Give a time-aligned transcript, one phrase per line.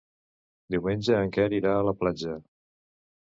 [0.75, 2.39] Diumenge en Quer irà a la platja.